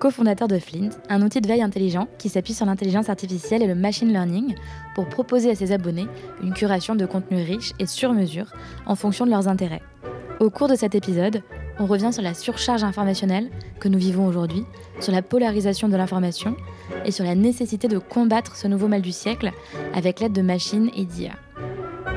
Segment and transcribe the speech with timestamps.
[0.00, 3.74] cofondateur de Flint, un outil de veille intelligent qui s'appuie sur l'intelligence artificielle et le
[3.74, 4.54] machine learning
[4.94, 6.08] pour proposer à ses abonnés
[6.42, 8.46] une curation de contenus riches et sur mesure
[8.86, 9.82] en fonction de leurs intérêts.
[10.40, 11.42] Au cours de cet épisode,
[11.78, 14.64] on revient sur la surcharge informationnelle que nous vivons aujourd'hui,
[15.00, 16.56] sur la polarisation de l'information
[17.04, 19.52] et sur la nécessité de combattre ce nouveau mal du siècle
[19.94, 21.32] avec l'aide de machines et d'IA.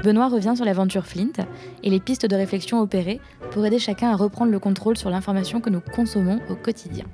[0.04, 1.46] Benoît revient sur l'aventure Flint
[1.84, 3.20] et les pistes de réflexion opérées
[3.52, 7.06] pour aider chacun à reprendre le contrôle sur l'information que nous consommons au quotidien.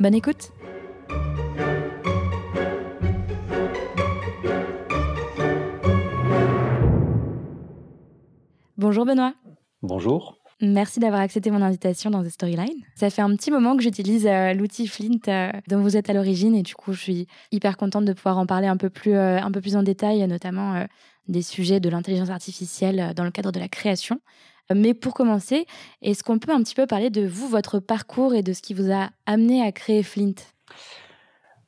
[0.00, 0.52] Bonne écoute
[8.78, 9.34] Bonjour Benoît.
[9.82, 10.38] Bonjour.
[10.62, 12.82] Merci d'avoir accepté mon invitation dans The Storyline.
[12.94, 16.14] Ça fait un petit moment que j'utilise euh, l'outil Flint euh, dont vous êtes à
[16.14, 19.12] l'origine et du coup je suis hyper contente de pouvoir en parler un peu plus,
[19.12, 20.86] euh, un peu plus en détail, notamment
[21.28, 24.18] des sujets de l'intelligence artificielle dans le cadre de la création.
[24.74, 25.66] Mais pour commencer,
[26.02, 28.74] est-ce qu'on peut un petit peu parler de vous, votre parcours et de ce qui
[28.74, 30.34] vous a amené à créer Flint?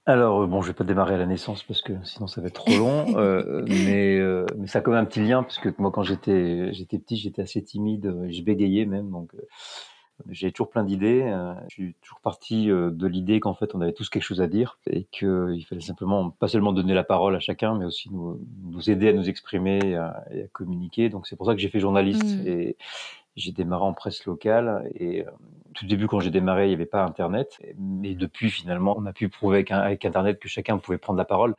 [0.05, 2.55] Alors, bon, je vais pas démarrer à la naissance parce que sinon ça va être
[2.55, 3.07] trop long,
[3.69, 4.19] mais,
[4.59, 7.17] mais ça a quand même un petit lien parce que moi quand j'étais j'étais petit,
[7.17, 9.33] j'étais assez timide, je bégayais même, donc
[10.31, 11.23] j'ai toujours plein d'idées.
[11.69, 14.79] je suis toujours parti de l'idée qu'en fait on avait tous quelque chose à dire
[14.87, 18.91] et qu'il fallait simplement pas seulement donner la parole à chacun, mais aussi nous, nous
[18.91, 21.09] aider à nous exprimer et à, communiquer.
[21.09, 22.47] Donc c'est pour ça que j'ai fait journaliste mmh.
[22.47, 22.77] et
[23.37, 25.25] j'ai démarré en presse locale et
[25.73, 27.61] tout début, quand j'ai démarré, il n'y avait pas Internet.
[27.79, 31.25] Mais depuis, finalement, on a pu prouver avec, avec Internet que chacun pouvait prendre la
[31.25, 31.55] parole.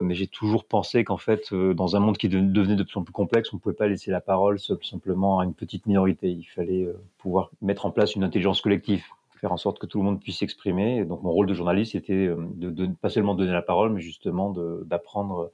[0.00, 3.02] Mais j'ai toujours pensé qu'en fait, euh, dans un monde qui devenait de plus en
[3.02, 6.28] plus complexe, on ne pouvait pas laisser la parole simplement à une petite minorité.
[6.28, 9.04] Il fallait euh, pouvoir mettre en place une intelligence collective,
[9.40, 11.04] faire en sorte que tout le monde puisse s'exprimer.
[11.06, 14.02] Donc mon rôle de journaliste, c'était euh, de, ne pas seulement donner la parole, mais
[14.02, 14.50] justement
[14.84, 15.50] d'apprendre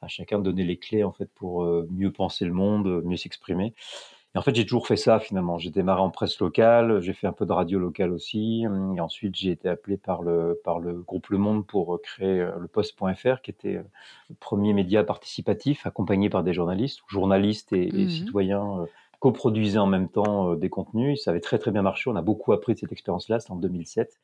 [0.00, 3.74] à chacun de donner les clés en fait pour mieux penser le monde, mieux s'exprimer.
[4.34, 5.58] Et en fait, j'ai toujours fait ça finalement.
[5.58, 8.64] J'ai démarré en presse locale, j'ai fait un peu de radio locale aussi.
[8.96, 12.52] Et ensuite, j'ai été appelé par le, par le groupe Le Monde pour créer euh,
[12.58, 13.82] le Poste.fr, qui était euh,
[14.30, 18.86] le premier média participatif accompagné par des journalistes, journalistes et, mmh citoyens euh,
[19.20, 21.22] coproduisaient en même temps des contenus.
[21.22, 22.10] Ça avait très très bien marché.
[22.10, 23.38] On a beaucoup appris de cette expérience-là.
[23.38, 24.18] C'était en 2007.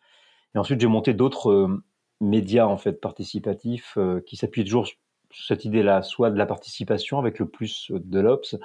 [0.55, 1.81] Et ensuite, j'ai monté d'autres
[2.21, 4.89] médias en fait participatifs qui s'appuient toujours
[5.31, 8.57] sur cette idée-là, soit de la participation avec le plus de l'Obs,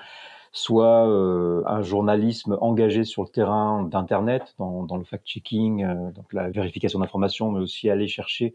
[0.53, 6.31] soit euh, un journalisme engagé sur le terrain d'Internet, dans, dans, le fact-checking, euh, donc
[6.31, 8.53] la vérification d'informations, mais aussi aller chercher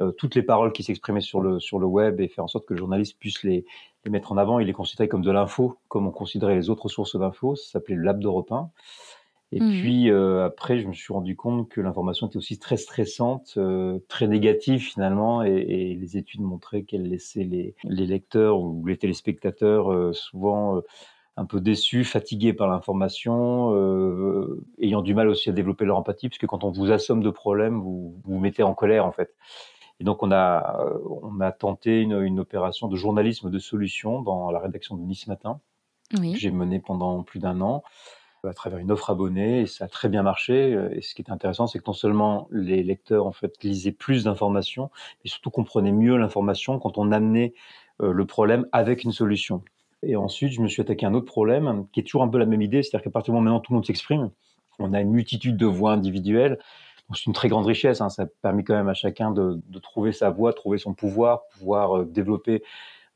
[0.00, 2.66] euh, toutes les paroles qui s'exprimaient sur le, sur le web et faire en sorte
[2.66, 3.64] que le journaliste puisse les,
[4.04, 4.58] les mettre en avant.
[4.58, 7.54] Il les considérait comme de l'info, comme on considérait les autres sources d'infos.
[7.54, 8.68] Ça s'appelait le Lab d'Europe 1.
[9.52, 9.80] Et mmh.
[9.80, 13.58] puis après, je me suis rendu compte que l'information était aussi très stressante,
[14.06, 18.96] très négative finalement, et, et, les études montraient qu'elle laissait les, les, lecteurs ou les
[18.96, 20.80] téléspectateurs souvent
[21.40, 26.28] un peu déçus, fatigués par l'information, euh, ayant du mal aussi à développer leur empathie,
[26.28, 29.34] puisque quand on vous assomme de problèmes, vous vous, mettez en colère en fait.
[30.00, 34.20] Et donc on a, euh, on a tenté une, une opération de journalisme de solution
[34.20, 35.60] dans la rédaction de Nice Matin,
[36.10, 37.82] que j'ai menée pendant plus d'un an
[38.48, 40.76] à travers une offre abonnée et ça a très bien marché.
[40.92, 44.24] Et ce qui est intéressant, c'est que non seulement les lecteurs en fait lisaient plus
[44.24, 44.90] d'informations,
[45.24, 47.54] mais surtout comprenaient mieux l'information quand on amenait
[48.02, 49.62] euh, le problème avec une solution.
[50.02, 52.38] Et ensuite, je me suis attaqué à un autre problème qui est toujours un peu
[52.38, 54.30] la même idée, c'est-à-dire qu'à partir du moment où maintenant tout le monde s'exprime,
[54.78, 56.58] on a une multitude de voix individuelles.
[57.14, 58.00] C'est une très grande richesse.
[58.00, 58.08] Hein.
[58.08, 61.98] Ça permet quand même à chacun de, de, trouver sa voix, trouver son pouvoir, pouvoir
[61.98, 62.62] euh, développer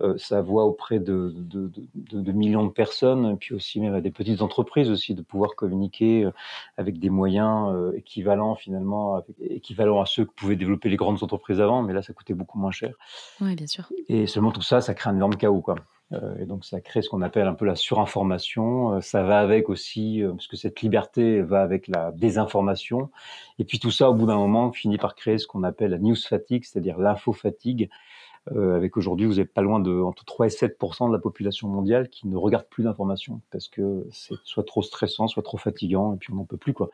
[0.03, 4.11] euh, sa voix auprès de, de, de, millions de personnes, puis aussi même à des
[4.11, 6.33] petites entreprises aussi, de pouvoir communiquer euh,
[6.77, 11.61] avec des moyens euh, équivalents finalement, équivalents à ceux que pouvaient développer les grandes entreprises
[11.61, 12.93] avant, mais là ça coûtait beaucoup moins cher.
[13.41, 13.89] Oui, bien sûr.
[14.09, 15.77] Et seulement tout ça, ça crée un énorme chaos, quoi.
[16.13, 18.95] Euh, et donc ça crée ce qu'on appelle un peu la surinformation.
[18.95, 23.11] Euh, ça va avec aussi, euh, parce que cette liberté va avec la désinformation.
[23.59, 25.99] Et puis tout ça, au bout d'un moment, finit par créer ce qu'on appelle la
[25.99, 27.89] news fatigue, c'est-à-dire l'info fatigue.
[28.51, 32.11] avec aujourd'hui, vous êtes pas loin de entre 3 et 7 de la population mondiale
[32.11, 36.19] qui ne regarde plus d'informations parce que c'est soit trop stressant, soit trop fatigant, et
[36.19, 36.91] puis on n'en peut plus quoi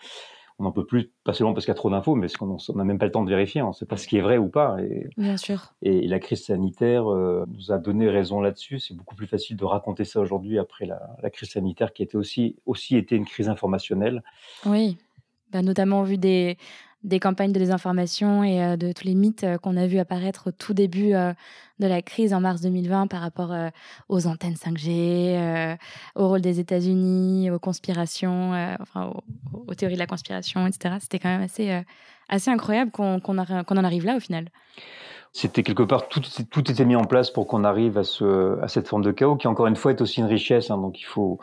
[0.61, 2.59] on n'en peut plus, pas seulement parce qu'il y a trop d'infos, mais parce qu'on
[2.77, 4.37] n'a même pas le temps de vérifier, on ne sait pas ce qui est vrai
[4.37, 4.77] ou pas.
[4.83, 5.73] Et, Bien sûr.
[5.81, 8.79] Et, la crise sanitaire euh, nous a donné raison là-dessus.
[8.79, 12.57] C'est beaucoup plus facile de raconter ça aujourd'hui après la, crise sanitaire qui était aussi,
[12.67, 14.23] aussi été une crise informationnelle.
[14.67, 14.99] Oui,
[15.51, 16.59] bah, notamment vu des,
[17.03, 20.49] des campagnes de désinformation et euh, de tous les mythes euh, qu'on a vu apparaître
[20.49, 21.33] au tout début euh,
[21.79, 23.55] de la crise en mars 2020 par rapport
[24.11, 25.79] aux antennes 5G,
[26.15, 29.15] au rôle des États-Unis, aux conspirations, enfin
[29.67, 30.97] aux, théories de la conspiration, etc.
[31.01, 31.83] C'était quand même assez,
[32.31, 34.47] assez incroyable qu'on en arrive là au final
[35.33, 38.67] c'était quelque part tout, tout était mis en place pour qu'on arrive à, ce, à
[38.67, 40.73] cette forme de chaos qui encore une fois est aussi une richesse.
[40.73, 41.39] Hein, donc il faut,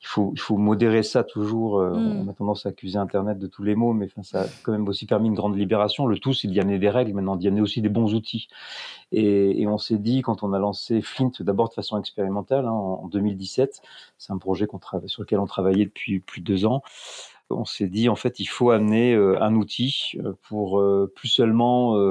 [0.00, 1.78] il faut, il faut modérer ça toujours.
[1.78, 2.24] Euh, mm.
[2.26, 4.72] On a tendance à accuser Internet de tous les maux, mais enfin, ça a quand
[4.72, 6.08] même aussi permis une grande libération.
[6.08, 8.48] Le tout, c'est d'y amener des règles, maintenant d'y amener aussi des bons outils.
[9.12, 12.72] Et, et on s'est dit quand on a lancé Flint d'abord de façon expérimentale hein,
[12.72, 13.82] en 2017,
[14.18, 16.82] c'est un projet qu'on sur lequel on travaillait depuis plus de deux ans
[17.50, 20.82] on s'est dit en fait il faut amener euh, un outil euh, pour
[21.14, 22.10] plus seulement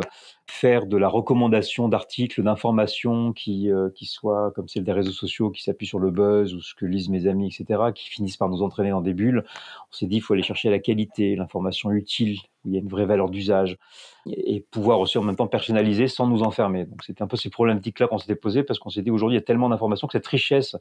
[0.50, 5.52] faire de la recommandation d'articles, d'informations qui, euh, qui soient comme celle des réseaux sociaux,
[5.52, 8.50] qui s'appuient sur le buzz ou ce que lisent mes amis, etc., qui finissent par
[8.50, 9.44] nous entraîner dans des bulles.
[9.92, 12.80] On s'est dit, il faut aller chercher la qualité, l'information utile, où il y a
[12.80, 13.78] une vraie valeur d'usage,
[14.26, 16.86] et pouvoir aussi en même temps personnaliser sans nous enfermer.
[16.86, 19.40] Donc c'était un peu ces problématiques-là qu'on s'était posées, parce qu'on s'est dit, aujourd'hui, il
[19.40, 20.78] y a tellement d'informations que cette richesse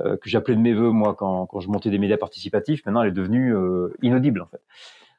[0.00, 3.02] euh, que j'appelais de mes voeux, moi, quand, quand je montais des médias participatifs, maintenant,
[3.02, 4.60] elle est devenue euh, inaudible, en fait.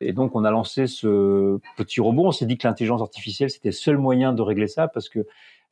[0.02, 2.28] Et donc, on a lancé ce petit robot.
[2.28, 5.26] On s'est dit que l'intelligence artificielle, c'était le seul moyen de régler ça parce que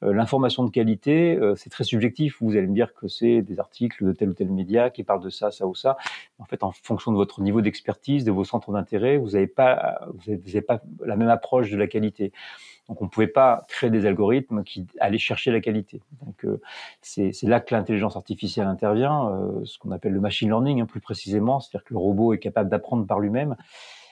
[0.04, 2.38] euh, l'information de qualité, euh, c'est très subjectif.
[2.42, 5.24] Vous allez me dire que c'est des articles de tel ou tel média qui parlent
[5.24, 5.98] de ça, ça ou ça.
[6.38, 10.08] En fait, en fonction de votre niveau d'expertise, de vos centres d'intérêt, vous n'avez pas,
[10.14, 12.32] vous avez pas la même approche de la qualité.
[12.88, 16.00] Donc, on ne pouvait pas créer des algorithmes qui allaient chercher la qualité.
[16.24, 16.62] Donc, euh,
[17.02, 21.60] c'est là que l'intelligence artificielle intervient, ce qu'on appelle le machine learning, hein, plus précisément,
[21.60, 23.58] c'est-à-dire que le robot est capable d'apprendre par lui-même.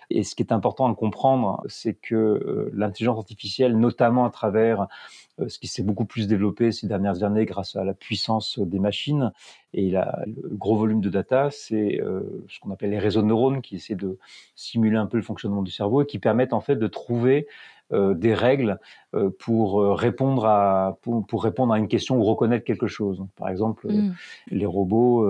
[0.09, 4.87] Et ce qui est important à comprendre, c'est que euh, l'intelligence artificielle, notamment à travers
[5.39, 8.79] euh, ce qui s'est beaucoup plus développé ces dernières années grâce à la puissance des
[8.79, 9.31] machines
[9.73, 13.27] et la, le gros volume de data, c'est euh, ce qu'on appelle les réseaux de
[13.27, 14.17] neurones qui essaient de
[14.55, 17.47] simuler un peu le fonctionnement du cerveau et qui permettent en fait de trouver
[17.91, 18.79] des règles
[19.15, 23.23] euh, pour euh, répondre à pour, pour, répondre à une question ou reconnaître quelque chose.
[23.37, 24.13] par exemple, mm.
[24.51, 25.25] les robots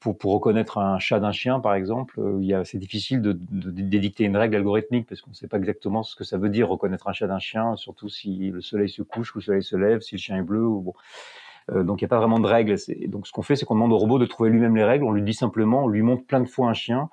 [0.00, 3.32] pour pour reconnaître un chat d'un chien, par exemple, il y a c'est difficile de,
[3.32, 6.48] de, d'édicter une règle algorithmique parce qu'on ne sait pas exactement ce que ça veut
[6.48, 9.62] dire reconnaître un chat d'un chien, surtout si le soleil se couche ou le soleil
[9.62, 11.82] se lève, si le chien est bleu ou bon.
[11.84, 12.76] donc il n'y a pas vraiment de règles.
[13.06, 15.04] Donc ce qu'on fait, c'est qu'on demande au robot de trouver lui-même les règles.
[15.04, 17.08] On lui dit simplement, on lui montre plein de fois un chien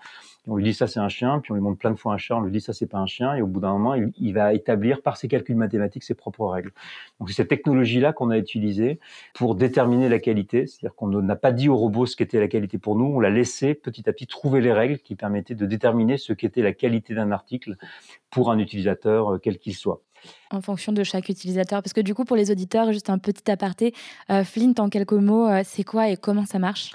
[0.48, 2.18] on lui dit ça c'est un chien, puis on lui montre plein de fois un
[2.18, 4.34] chat, on lui dit ça c'est pas un chien, et au bout d'un moment, il,
[4.34, 6.72] va établir par ses calculs mathématiques ses propres règles.
[7.20, 9.00] Donc c'est cette technologie-là qu'on a utilisée
[9.34, 12.78] pour déterminer la qualité, c'est-à-dire qu'on n'a pas dit au robot ce qu'était la qualité
[12.78, 16.18] pour nous, on l'a laissé petit à petit trouver les règles qui permettaient de déterminer
[16.18, 17.76] ce qu'était la qualité d'un article
[18.30, 20.02] pour un utilisateur euh, quel qu'il soit.
[20.52, 21.82] En fonction de chaque utilisateur.
[21.82, 23.94] Parce que du coup, pour les auditeurs, juste un petit aparté,
[24.30, 26.94] euh, Flint, en quelques mots, euh, c'est quoi et comment ça marche?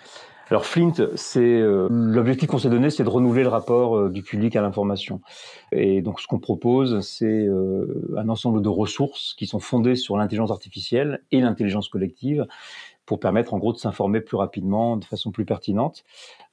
[0.51, 4.23] Alors Flint, c'est euh, l'objectif qu'on s'est donné, c'est de renouveler le rapport euh, du
[4.23, 5.21] public à l'information.
[5.71, 10.17] Et donc ce qu'on propose, c'est euh, un ensemble de ressources qui sont fondées sur
[10.17, 12.47] l'intelligence artificielle et l'intelligence collective
[13.11, 16.05] pour permettre en gros de s'informer plus rapidement, de façon plus pertinente.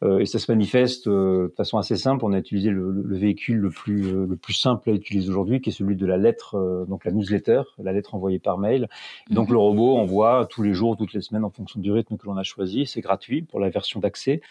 [0.03, 2.25] Euh, et ça se manifeste euh, de façon assez simple.
[2.25, 5.61] On a utilisé le, le, véhicule le plus, euh, le plus simple à utiliser aujourd'hui,
[5.61, 8.89] qui est celui de la lettre, donc la newsletter, la lettre envoyée par mail.
[9.29, 9.53] Donc mhm.
[9.53, 12.37] le robot envoie tous les jours, toutes les semaines, en fonction du rythme que l'on
[12.37, 12.87] a choisi.
[12.87, 14.41] C'est gratuit pour la version d'accès.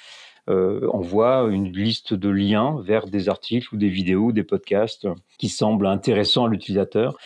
[0.48, 5.08] Euh, envoie une liste de liens vers des articles ou des vidéos, des podcasts
[5.38, 7.16] qui semblent intéressants à l'utilisateur.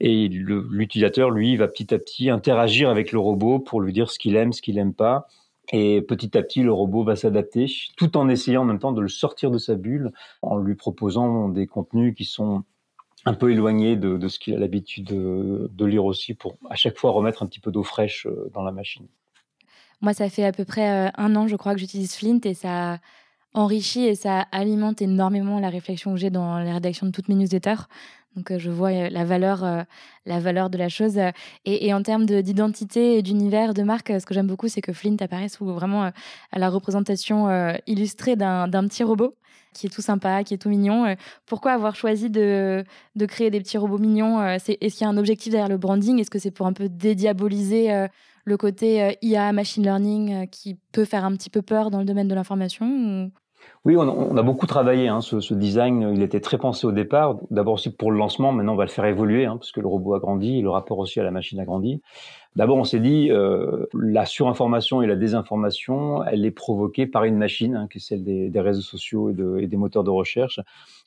[0.00, 4.18] Et l'utilisateur, lui, va petit à petit interagir avec le robot pour lui dire ce
[4.18, 5.26] qu'il aime, ce qu'il n'aime pas.
[5.72, 7.66] Et petit à petit, le robot va s'adapter,
[7.96, 10.10] tout en essayant en même temps de le sortir de sa bulle,
[10.42, 12.64] en lui proposant des contenus qui sont
[13.26, 17.10] un peu éloignés de, ce qu'il a l'habitude de, lire aussi, pour à chaque fois
[17.10, 19.06] remettre un petit peu d'eau fraîche euh, dans la machine.
[20.00, 22.54] Moi, ça fait à peu près euh, un an, je crois, que j'utilise Flint et
[22.54, 22.98] ça
[23.52, 27.34] enrichit et ça alimente énormément la réflexion que j'ai dans la rédaction de toutes mes
[27.34, 27.82] newsletters.
[28.36, 29.82] Donc, euh, je vois euh, la valeur, euh,
[30.24, 31.18] la valeur de la chose.
[31.64, 35.16] Et, en termes d'identité et d'univers de marque, ce que j'aime beaucoup, c'est que Flint
[35.20, 36.04] apparaît sous vraiment
[36.52, 37.48] à la représentation
[37.86, 39.36] illustrée d'un petit robot
[39.72, 41.16] qui est tout sympa, qui est tout mignon.
[41.46, 42.84] Pourquoi avoir choisi de,
[43.14, 46.18] de créer des petits robots mignons Est-ce qu'il y a un objectif derrière le branding?
[46.20, 48.06] Est-ce que c'est pour un peu dédiaboliser
[48.44, 52.28] le côté IA, machine learning, qui peut faire un petit peu peur dans le domaine
[52.28, 53.30] de l'information
[53.86, 56.12] Oui, on, a beaucoup travaillé hein, ce, design.
[56.14, 57.36] Il était très pensé au départ.
[57.50, 58.52] D'abord aussi pour le lancement.
[58.52, 60.68] Maintenant, on va le faire évoluer hein, parce que le robot a grandi et le
[60.68, 62.02] rapport aussi à la machine a grandi.
[62.56, 67.36] D'abord, on s'est dit euh, la surinformation et la désinformation, elle est provoquée par une
[67.36, 70.58] machine, hein, qui est celle des, réseaux sociaux et, des moteurs de recherche,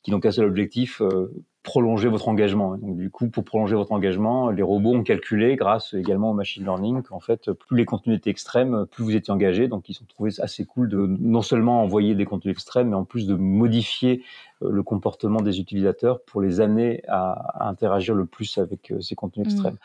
[0.02, 1.30] qui donc a seul objectif euh,
[1.62, 2.78] prolonger votre engagement.
[2.78, 6.62] Donc, du coup, pour prolonger votre engagement, les robots ont calculé, grâce également au machine
[6.62, 9.68] learning, qu'en fait, plus les contenus étaient extrêmes, plus vous étiez engagé.
[9.68, 13.04] Donc, ils ont trouvé assez cool de non seulement envoyer des contenus extrêmes, mais en
[13.04, 14.22] plus de modifier
[14.62, 19.14] euh, le comportement des utilisateurs pour les amener à, interagir le plus avec euh, ces
[19.14, 19.76] contenus mmh.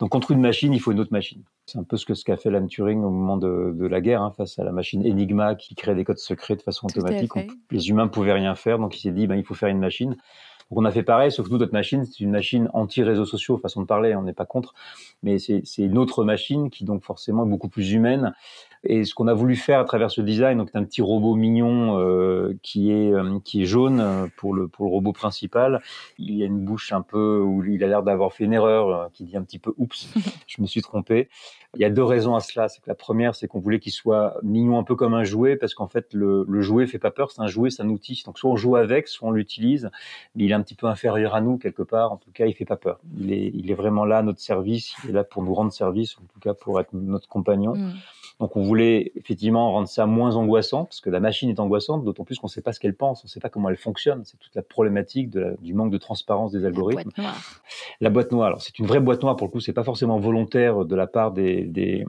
[0.00, 1.42] Donc, contre une machine, il faut une autre machine.
[1.66, 4.00] C'est un peu ce que ce qu'a fait Alan Turing au moment de, de la
[4.00, 7.32] guerre, hein, face à la machine Enigma qui crée des codes secrets de façon automatique.
[7.70, 10.16] les humains pouvaient rien faire, donc il s'est dit, ben, il faut faire une machine.
[10.70, 13.56] Donc on a fait pareil, sauf que nous, notre machine, c'est une machine anti-réseaux sociaux,
[13.56, 14.74] façon de parler, on n'est pas contre,
[15.22, 18.34] mais c'est une autre machine qui donc forcément est beaucoup plus humaine.
[18.84, 21.98] Et ce qu'on a voulu faire à travers ce design, donc un petit robot mignon
[21.98, 25.82] euh, qui est euh, qui est jaune euh, pour le pour le robot principal.
[26.18, 28.88] Il y a une bouche un peu où il a l'air d'avoir fait une erreur,
[28.88, 30.08] euh, qui dit un petit peu oups,
[30.46, 31.28] je me suis trompé.
[31.74, 32.68] Il y a deux raisons à cela.
[32.68, 35.56] C'est que la première, c'est qu'on voulait qu'il soit mignon un peu comme un jouet,
[35.56, 37.30] parce qu'en fait, le, le jouet fait pas peur.
[37.30, 38.22] C'est un jouet, c'est un outil.
[38.24, 39.90] Donc, soit on joue avec, soit on l'utilise.
[40.34, 42.12] Mais il est un petit peu inférieur à nous, quelque part.
[42.12, 43.00] En tout cas, il fait pas peur.
[43.18, 44.94] Il est, il est vraiment là à notre service.
[45.04, 47.74] Il est là pour nous rendre service, en tout cas pour être notre compagnon.
[47.74, 47.92] Mm.
[48.40, 52.24] Donc on voulait effectivement rendre ça moins angoissant, parce que la machine est angoissante, d'autant
[52.24, 54.22] plus qu'on ne sait pas ce qu'elle pense, on ne sait pas comment elle fonctionne.
[54.24, 57.10] C'est toute la problématique du manque de transparence des algorithmes.
[57.16, 57.62] La boîte noire.
[58.00, 58.46] La boîte noire.
[58.46, 61.06] Alors c'est une vraie boîte noire pour le coup, c'est pas forcément volontaire de la
[61.06, 62.06] part des, des,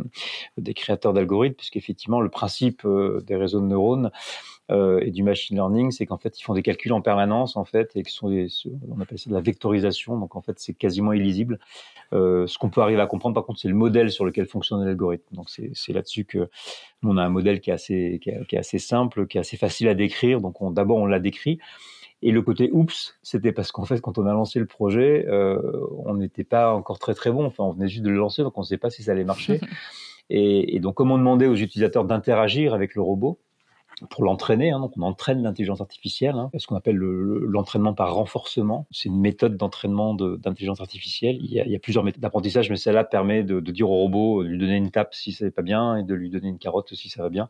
[0.58, 4.12] des créateurs d'algorithmes, puisqu'effectivement le principe euh, des réseaux de neurones,
[4.72, 7.66] euh, et du machine learning, c'est qu'en fait, ils font des calculs en permanence, en
[7.66, 8.48] fait, et qui sont des,
[8.90, 10.18] on appelle ça de la vectorisation.
[10.18, 11.60] Donc, en fait, c'est quasiment illisible.
[12.14, 14.86] Euh, ce qu'on peut arriver à comprendre, par contre, c'est le modèle sur lequel fonctionne
[14.86, 15.36] l'algorithme.
[15.36, 16.50] Donc, c'est là-dessus que
[17.02, 19.58] nous, on a un modèle qui est assez, qui est, assez simple, qui est assez
[19.58, 20.40] facile à décrire.
[20.40, 21.60] Donc, d'abord, on l'a décrit.
[22.22, 25.88] Et le côté oups, c'était parce qu'en fait, quand on a lancé le projet, euh,
[26.06, 27.46] on n'était pas encore très très bon.
[27.46, 29.24] Enfin, on venait juste de le lancer, donc on ne sait pas si ça allait
[29.24, 29.62] marcher.
[30.30, 33.40] et, et, donc, comme on demandait aux utilisateurs d'interagir avec le robot,
[34.10, 34.72] pour l'entraîner.
[34.72, 38.88] Hein, donc, on entraîne l'intelligence artificielle, hein, ce qu'on appelle l'entraînement par renforcement.
[38.92, 41.38] C'est une méthode d'entraînement d'intelligence artificielle.
[41.42, 43.90] Il y, a, il y, a, plusieurs méthodes d'apprentissage, mais celle-là permet de, de, dire
[43.90, 46.30] au robot, de lui donner une tape si ça va pas bien et de lui
[46.30, 47.50] donner une carotte si ça va bien.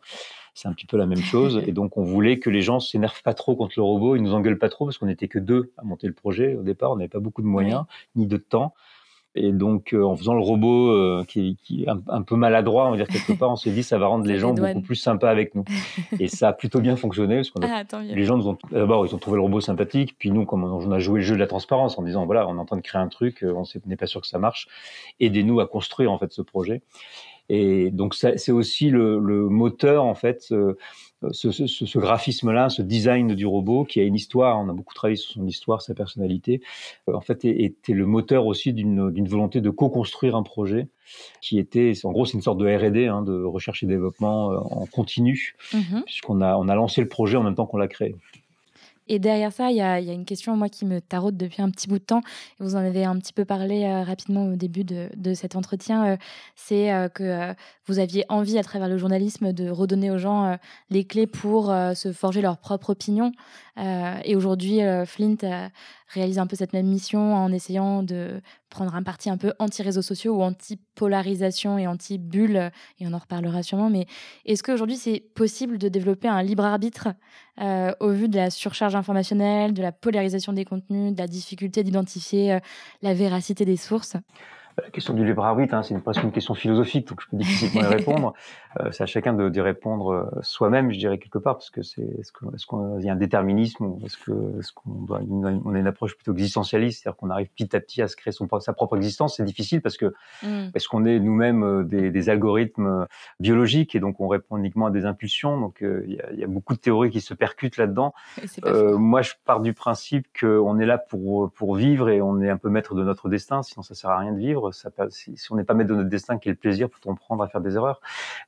[0.54, 1.62] C'est un petit peu la même chose.
[1.68, 4.34] Et donc, on voulait que les gens s'énervent pas trop contre le robot, ils nous
[4.34, 6.92] engueulent pas trop parce qu'on n'était que deux à monter le projet au départ.
[6.92, 7.84] On n'avait pas beaucoup de moyens
[8.16, 8.74] ni de temps.
[9.36, 12.92] Et donc, euh, en faisant le robot euh, qui, qui, est un, peu maladroit, on
[12.92, 15.30] va dire quelque part, on s'est dit ça va rendre les gens beaucoup plus sympas
[15.30, 15.64] avec nous.
[16.20, 19.14] et ça a plutôt bien fonctionné parce que ah, les gens nous ont d'abord ils
[19.14, 21.48] ont trouvé le robot sympathique, puis nous comme on a joué le jeu de la
[21.48, 23.98] transparence en disant voilà on est en train de créer un truc, euh, on n'est
[23.98, 24.68] pas sûr que ça marche,
[25.20, 26.82] aidez-nous à construire en fait ce projet.
[27.50, 30.54] Et donc c'est aussi le, le, moteur en fait
[31.32, 34.94] ce, ce, ce graphisme-là, ce design du robot qui a une histoire, on a beaucoup
[34.94, 36.62] travaillé sur son histoire, sa personnalité,
[37.10, 40.88] euh, en fait était le moteur aussi d'une volonté de co-construire un projet
[41.42, 44.58] qui était, en gros c'est une sorte de R&D, hein, de recherche et développement euh,
[44.58, 46.04] en continu, mm-hmm.
[46.06, 48.16] puisqu'on a, on a lancé le projet en même temps qu'on l'a créé.
[49.12, 51.88] Et derrière ça, il y a, une question, moi, qui me taraude depuis un petit
[51.88, 52.22] bout de temps.
[52.60, 56.06] Vous en avez un petit peu parlé euh, rapidement au début de, cet entretien.
[56.06, 56.18] Euh,
[56.56, 57.56] c'est euh, que
[57.88, 60.58] vous aviez envie, à travers le journalisme, de redonner aux gens
[60.92, 63.32] les clés pour se forger leur propre opinion.
[64.24, 65.70] Et aujourd'hui, Flint
[66.08, 70.02] réalise un peu cette même mission en essayant de prendre un parti un peu anti-réseaux
[70.02, 74.06] sociaux ou anti-polarisation et anti-bulle, et on en reparlera sûrement, mais
[74.46, 77.10] est-ce qu'aujourd'hui c'est possible de développer un libre arbitre
[78.00, 82.60] au vu de la surcharge informationnelle, de la polarisation des contenus, de la difficulté d'identifier
[83.02, 84.16] la véracité des sources?
[84.84, 87.82] La question du libre arbitre, hein, c'est presque une question philosophique, donc je peux difficilement
[87.82, 88.34] y répondre.
[88.80, 91.82] Euh, c'est à chacun de, d'y répondre euh, soi-même, je dirais quelque part, parce que
[91.82, 95.80] c'est est-ce qu'il y a un déterminisme ou est-ce que est-ce qu'on doit on a
[95.80, 98.74] une approche plutôt existentialiste, c'est-à-dire qu'on arrive petit à petit à se créer son sa
[98.74, 99.38] propre existence.
[99.38, 100.70] C'est difficile parce que mm.
[100.72, 103.08] parce qu'on est nous-mêmes euh, des, des, algorithmes
[103.40, 105.60] biologiques et donc on répond uniquement à des impulsions.
[105.60, 108.14] Donc il y, a, y, a, beaucoup de théories qui se percutent là-dedans.
[109.00, 112.58] moi, je pars du principe qu'on est là pour pour vivre et on est un
[112.58, 114.69] peu maître de notre destin, sinon ça sert à rien de vivre.
[114.72, 117.48] Ça, si, si on n'est pas maître de notre destin, quel plaisir peut-on prendre à
[117.48, 118.02] faire des erreurs?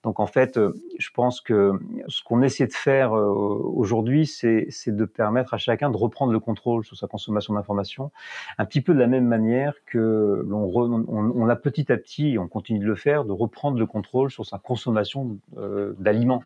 [0.03, 4.67] Donc en fait, euh, je pense que ce qu'on essaie de faire euh, aujourd'hui, c'est
[4.87, 8.11] de permettre à chacun de reprendre le contrôle sur sa consommation d'informations,
[8.57, 10.71] un petit peu de la même manière que l'on
[11.07, 14.31] on, a petit à petit, et on continue de le faire, de reprendre le contrôle
[14.31, 16.43] sur sa consommation euh, d'aliments,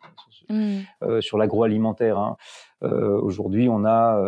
[0.48, 1.20] mmh.
[1.20, 2.18] sur l'agroalimentaire.
[2.18, 2.36] Hein.
[2.82, 4.22] Aujourd'hui, on a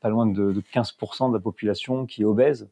[0.00, 2.68] pas loin de, de 15% de la population qui est obèse.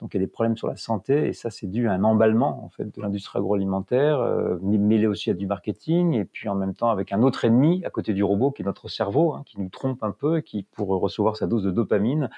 [0.00, 2.04] Donc il y a des problèmes sur la santé et ça c'est dû à un
[2.04, 6.54] emballement en fait de l'industrie agroalimentaire, euh, mêlé aussi à du marketing et puis en
[6.54, 9.42] même temps avec un autre ennemi à côté du robot qui est notre cerveau, hein,
[9.44, 12.30] qui nous trompe un peu qui pour recevoir sa dose de dopamine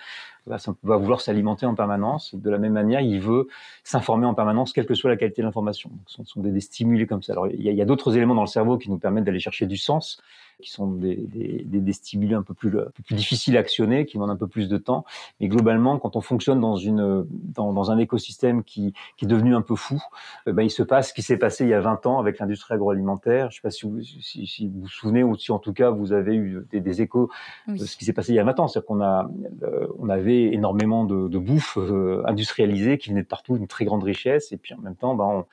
[0.47, 2.35] va, va vouloir s'alimenter en permanence.
[2.35, 3.47] De la même manière, il veut
[3.85, 5.91] s'informer en permanence, quelle que soit la qualité de l'information.
[6.07, 7.33] Ce sont des, des, stimulés comme ça.
[7.33, 9.67] Alors il y a, a d'autres éléments dans le cerveau qui nous permettent d'aller chercher
[9.67, 10.21] du sens
[10.63, 14.07] qui sont des, des, des, stimuli un peu, plus, un peu plus difficiles à actionner,
[14.07, 15.05] qui demandent un peu plus de temps.
[15.41, 19.55] Mais globalement, quand on fonctionne dans, une, dans, dans un écosystème qui, qui, est devenu
[19.55, 20.01] un peu fou,
[20.47, 22.39] eh ben, il se passe ce qui s'est passé il y a 20 ans avec
[22.39, 23.51] l'industrie agroalimentaire.
[23.51, 25.73] Je ne sais pas si vous, si, si vous vous souvenez ou si en tout
[25.73, 27.31] cas vous avez eu des, des échos
[27.69, 28.69] de ce qui s'est passé il y a 20 ans.
[28.69, 29.29] C'est-à-dire qu'on a,
[29.63, 33.85] euh, on avait énormément de, de bouffe euh, industrialisée qui venait de partout, une très
[33.85, 34.53] grande richesse.
[34.53, 35.45] Et puis en même temps, ben, on,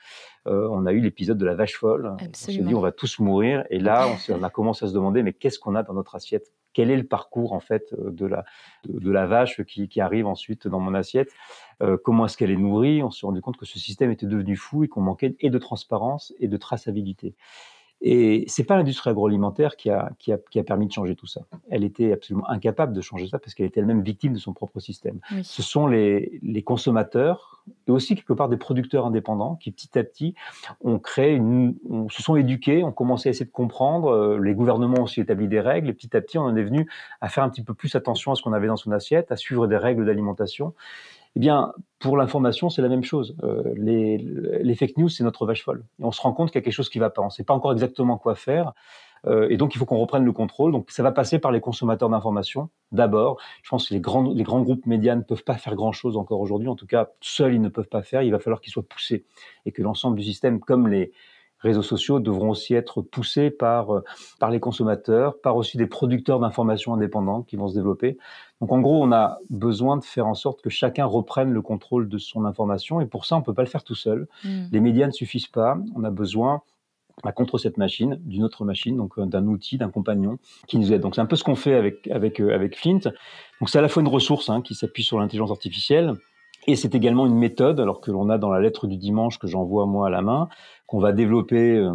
[0.46, 2.16] euh, on a eu l'épisode de la vache folle.
[2.20, 3.64] On s'est dit on va tous mourir.
[3.70, 6.14] Et là, on, on, a commencé à se demander mais qu'est-ce qu'on a dans notre
[6.14, 6.52] assiette?
[6.72, 8.44] Quel est le parcours en fait euh, de la
[8.88, 11.30] de, la vache qui, qui, arrive ensuite dans mon assiette?
[11.82, 13.02] Euh, Comment est-ce qu'elle est nourrie?
[13.02, 15.58] On s'est rendu compte que ce système était devenu fou et qu'on manquait et de
[15.58, 17.34] transparence et de traçabilité.
[18.02, 21.26] Et c'est pas l'industrie agroalimentaire qui a, qui, a, qui a, permis de changer tout
[21.26, 21.42] ça.
[21.68, 24.80] Elle était absolument incapable de changer ça parce qu'elle était elle-même victime de son propre
[24.80, 25.20] système.
[25.32, 25.44] Oui.
[25.44, 30.04] Ce sont les, les, consommateurs et aussi quelque part des producteurs indépendants qui petit à
[30.04, 30.34] petit
[30.82, 34.08] ont créé, une, on, se sont éduqués, ont commencé à essayer de comprendre.
[34.08, 36.64] Euh, les gouvernements ont aussi établi des règles et petit à petit on en est
[36.64, 36.88] venu
[37.20, 39.36] à faire un petit peu plus attention à ce qu'on avait dans son assiette, à
[39.36, 40.72] suivre des règles d'alimentation.
[41.36, 43.36] Eh bien, pour l'information, c'est la même chose.
[43.44, 45.84] Euh, les, fake news, c'est notre vache folle.
[46.00, 47.22] On se rend compte qu'il y a quelque chose qui va pas.
[47.22, 48.72] On ne sait pas encore exactement quoi faire.
[49.26, 50.72] Euh, et donc, il faut qu'on reprenne le contrôle.
[50.72, 52.70] Donc, ça va passer par les consommateurs d'information.
[52.90, 56.16] D'abord, je pense que les grands, les grands groupes médias ne peuvent pas faire grand-chose
[56.16, 56.68] encore aujourd'hui.
[56.68, 58.22] En tout cas, seuls, ils ne peuvent pas faire.
[58.22, 59.26] Il va falloir qu'ils soient poussés.
[59.66, 61.12] Et que l'ensemble du système, comme les,
[61.60, 64.04] réseaux sociaux devront aussi être poussés par, euh,
[64.38, 68.18] par les consommateurs, par aussi des producteurs d'informations indépendants qui vont se développer.
[68.60, 72.08] Donc en gros, on a besoin de faire en sorte que chacun reprenne le contrôle
[72.08, 74.28] de son information et pour ça, on ne peut pas le faire tout seul.
[74.44, 74.48] Mmh.
[74.72, 75.78] Les médias ne suffisent pas.
[75.94, 76.62] On a besoin
[77.22, 80.92] bah, contre cette machine, d'une autre machine, donc euh, d'un outil, d'un compagnon qui nous
[80.92, 81.02] aide.
[81.02, 83.00] Donc c'est un peu ce qu'on fait avec avec euh, avec Flint.
[83.60, 86.14] Donc c'est à la fois une ressource hein, qui s'appuie sur l'intelligence artificielle,
[86.66, 89.46] et c'est également une méthode, alors que l'on a dans la lettre du dimanche que
[89.46, 90.48] j'envoie moi à la main,
[90.86, 91.92] qu'on va développer euh,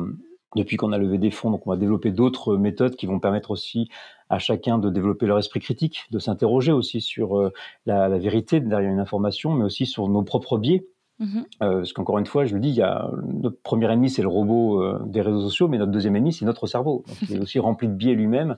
[0.55, 1.51] depuis qu'on a levé des fonds.
[1.51, 3.89] Donc on va développer d'autres méthodes qui vont permettre aussi
[4.30, 7.54] à chacun de développer leur esprit critique, de s'interroger aussi sur euh,
[7.86, 10.88] la, la, vérité derrière une information, mais aussi sur nos propres biais.
[11.19, 11.41] Mmh.
[11.62, 14.23] Euh, parce qu'encore une fois, je le dis, il y a, notre premier ennemi, c'est
[14.23, 17.06] le robot des réseaux sociaux, mais notre deuxième ennemi, c'est notre cerveau.
[17.08, 18.58] Donc, il est aussi rempli de biais lui-même.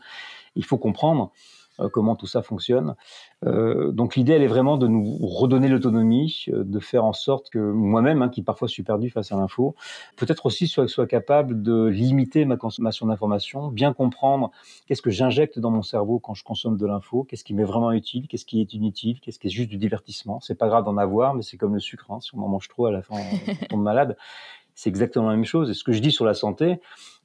[0.55, 1.31] Il faut comprendre
[1.91, 2.95] comment tout ça fonctionne.
[3.45, 7.49] Euh, donc l'idée, elle est vraiment de nous redonner l'autonomie, euh, de faire en sorte
[7.49, 9.75] que moi-même, hein, qui parfois suis perdu face à l'info,
[10.15, 14.51] peut-être aussi soit, soit capable de limiter ma consommation d'informations, bien comprendre
[14.87, 17.91] qu'est-ce que j'injecte dans mon cerveau quand je consomme de l'info, qu'est-ce qui m'est vraiment
[17.91, 20.39] utile, qu'est-ce qui est inutile, qu'est-ce qui est juste du divertissement.
[20.39, 22.67] C'est pas grave d'en avoir, mais c'est comme le sucre, hein, si on en mange
[22.67, 24.17] trop, à la fin, on tombe malade.
[24.73, 25.71] C'est exactement la même chose.
[25.71, 26.79] Et ce que je dis sur la santé,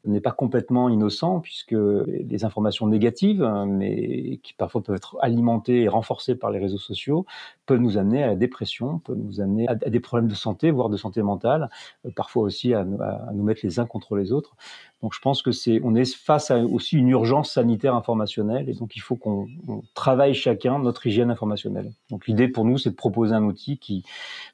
[0.05, 5.83] n'est pas complètement innocent puisque les informations négatives, hein, mais qui parfois peuvent être alimentées
[5.83, 7.25] et renforcées par les réseaux sociaux,
[7.67, 10.89] peuvent nous amener à la dépression, peuvent nous amener à, des problèmes de santé, voire
[10.89, 11.71] de santé mentale,
[12.07, 14.57] euh, parfois aussi à, à, nous mettre les uns contre les autres.
[15.03, 18.75] Donc je pense que c'est, on est face à aussi une urgence sanitaire informationnelle et
[18.75, 19.49] donc il faut qu'on
[19.95, 21.93] travaille chacun notre hygiène informationnelle.
[22.11, 24.05] Donc l'idée pour nous, c'est de proposer un outil qui,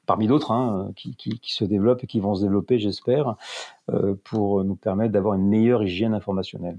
[0.07, 3.35] parmi d'autres, hein, qui, qui, qui, se développe et qui vont se développer, j'espère,
[3.91, 6.77] euh, pour nous permettre d'avoir une meilleure hygiène informationnelle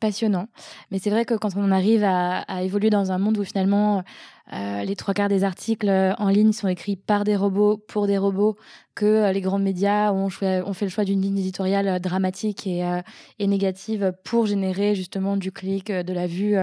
[0.00, 0.48] passionnant.
[0.90, 4.02] Mais c'est vrai que quand on arrive à, évoluer dans un monde où finalement
[4.52, 8.18] euh, les trois quarts des articles en ligne sont écrits par des robots, pour des
[8.18, 8.56] robots,
[8.94, 13.00] que euh, les grands médias ont, fait le choix d'une ligne éditoriale dramatique et, euh,
[13.40, 16.56] négative pour générer justement du clic, de la vue,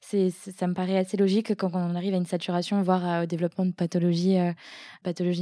[0.00, 3.72] ça me paraît assez logique quand on arrive à une saturation, voire au développement de
[3.72, 4.36] pathologie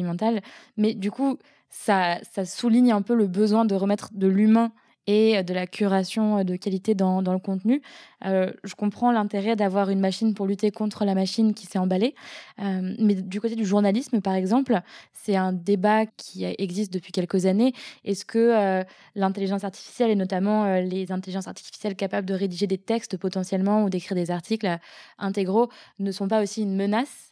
[0.02, 0.42] mentales.
[0.76, 4.72] Mais du coup, ça souligne un peu le besoin de remettre de l'humain
[5.06, 7.82] et de la curation de qualité dans, dans le contenu.
[8.24, 12.14] Euh, je comprends l'intérêt d'avoir une machine pour lutter contre la machine qui s'est emballée.
[12.60, 14.80] Euh, mais du côté du journalisme, par exemple,
[15.12, 17.72] c'est un débat qui existe depuis quelques années.
[18.04, 18.84] Est-ce que euh,
[19.14, 23.90] l'intelligence artificielle, et notamment euh, les intelligences artificielles capables de rédiger des textes potentiellement ou
[23.90, 24.78] d'écrire des articles
[25.18, 27.31] intégraux, ne sont pas aussi une menace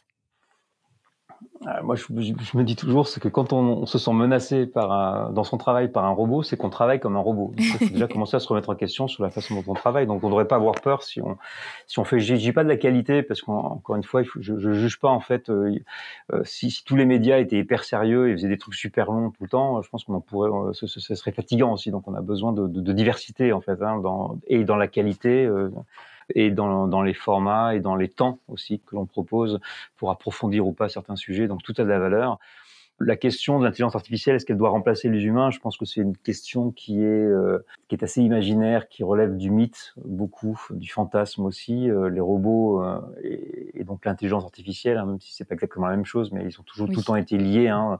[1.83, 4.91] moi, je, je, me dis toujours, c'est que quand on, on, se sent menacé par
[4.91, 7.53] un, dans son travail par un robot, c'est qu'on travaille comme un robot.
[7.57, 10.07] Il faut déjà commencer à se remettre en question sur la façon dont on travaille.
[10.07, 11.37] Donc, on ne devrait pas avoir peur si on,
[11.85, 12.19] si on fait.
[12.19, 15.19] Je dis pas de la qualité parce qu'encore une fois, je, je juge pas en
[15.19, 15.49] fait.
[15.49, 15.75] Euh,
[16.33, 19.29] euh, si, si, tous les médias étaient hyper sérieux et faisaient des trucs super longs
[19.29, 20.49] tout le temps, je pense qu'on en pourrait.
[20.49, 21.91] Euh, ce, ce, serait fatigant aussi.
[21.91, 24.87] Donc, on a besoin de, de, de diversité en fait, hein, dans, et dans la
[24.87, 25.45] qualité.
[25.45, 25.69] Euh,
[26.35, 29.59] et dans, les formats et dans les temps aussi que l'on propose
[29.97, 31.47] pour approfondir ou pas certains sujets.
[31.47, 32.39] Donc tout a de la valeur
[33.03, 35.51] la question de l'intelligence artificielle, est-ce qu'elle doit remplacer les humains?
[35.51, 39.35] Je pense que c'est une question qui est euh, qui est assez imaginaire, qui relève
[39.35, 41.89] du mythe beaucoup, du fantasme aussi.
[41.89, 45.95] Euh, les robots euh, et, donc l'intelligence artificielle, hein, même si c'est pas exactement la
[45.95, 47.67] même chose, mais ils ont toujours tout le temps été liés.
[47.67, 47.99] Hein.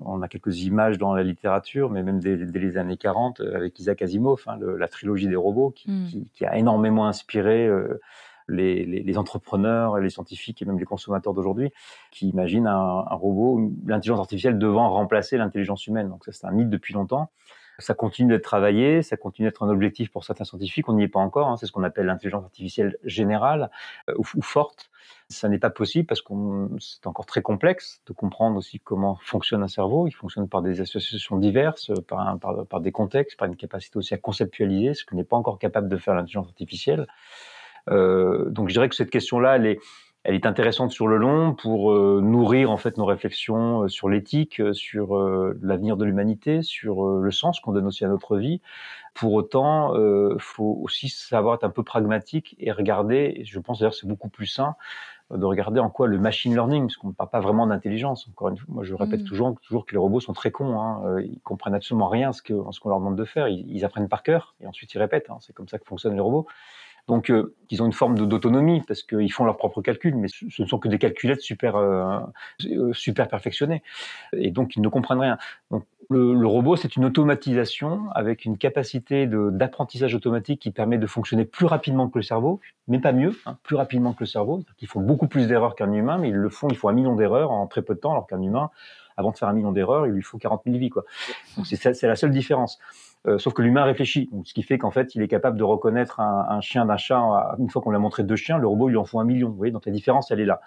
[0.00, 4.02] On a quelques images dans la littérature, mais même dès, les années 40 avec Isaac
[4.02, 6.06] Asimov, hein, la trilogie des robots, qui, hmm.
[6.06, 7.68] qui, qui a énormément inspiré
[8.48, 11.72] les, les, les, entrepreneurs, les scientifiques et même les consommateurs d'aujourd'hui
[12.10, 16.08] qui imaginent un, un robot, l'intelligence artificielle devant remplacer l'intelligence humaine.
[16.08, 17.30] Donc ça, c'est un mythe depuis longtemps.
[17.78, 20.88] Ça continue d'être travaillé, ça continue d'être un objectif pour certains scientifiques.
[20.88, 21.48] On n'y est pas encore.
[21.48, 21.56] Hein.
[21.56, 23.70] C'est ce qu'on appelle l'intelligence artificielle générale
[24.08, 24.90] euh, ou, forte.
[25.28, 29.62] Ça n'est pas possible parce qu'on c'est encore très complexe de comprendre aussi comment fonctionne
[29.62, 30.06] un cerveau.
[30.06, 34.14] Il fonctionne par des associations diverses, par, par, par des contextes, par une capacité aussi
[34.14, 37.06] à conceptualiser, ce que n'est pas encore capable de faire l'intelligence artificielle.
[37.90, 39.80] Euh, donc je dirais que cette question-là, elle est,
[40.24, 44.08] elle est intéressante sur le long pour euh, nourrir en fait nos réflexions euh, sur
[44.08, 45.16] l'éthique, sur
[45.62, 48.60] l'avenir de l'humanité, sur le sens qu'on donne aussi à notre vie.
[49.14, 53.42] Pour autant, il faut aussi savoir être un peu pragmatique et regarder.
[53.46, 54.74] Je pense d'ailleurs c'est beaucoup plus sain
[55.30, 58.28] de regarder en quoi le machine learning, parce qu'on ne parle pas vraiment d'intelligence.
[58.28, 59.24] Encore une fois, moi je répète mm.
[59.24, 60.80] toujours, toujours que les robots sont très cons.
[60.80, 61.20] Hein.
[61.20, 63.48] Ils comprennent absolument rien ce qu'on ce qu'on leur demande de faire.
[63.48, 65.30] Ils, ils, apprennent par cœur et ensuite ils répètent.
[65.30, 65.38] Hein.
[65.40, 66.46] C'est comme ça que fonctionnent les robots.
[67.08, 70.62] Donc, euh, ils ont une forme d'autonomie parce qu'ils font leurs propres calculs, mais ce
[70.62, 72.18] ne sont que des calculettes super, euh,
[72.64, 73.82] euh, super perfectionnées.
[74.32, 75.38] Et donc, ils ne comprennent rien.
[75.70, 81.06] Donc, le, le robot, c'est une automatisation avec une capacité d'apprentissage automatique qui permet de
[81.06, 84.62] fonctionner plus rapidement que le cerveau, mais pas mieux, hein, plus rapidement que le cerveau.
[84.80, 87.16] Ils font beaucoup plus d'erreurs qu'un humain, mais ils le font, ils font un million
[87.16, 88.70] d'erreurs en très peu de temps, alors qu'un humain,
[89.16, 90.90] avant de faire un million d'erreurs, il lui faut 40 000 vies.
[90.90, 91.04] Quoi.
[91.56, 92.78] Donc, c'est la seule différence.
[93.26, 96.20] Euh, sauf que l'humain réfléchit, ce qui fait qu'en fait, il est capable de reconnaître
[96.20, 97.56] un, chien d'un chat.
[97.58, 99.48] Une fois qu'on lui a montré deux chiens, le robot, lui en faut un million.
[99.48, 100.60] Vous voyez, donc la différence, elle est là.